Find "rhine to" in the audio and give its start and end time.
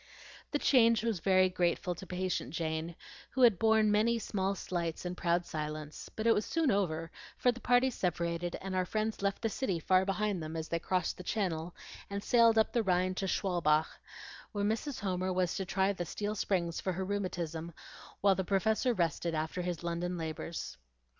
12.81-13.27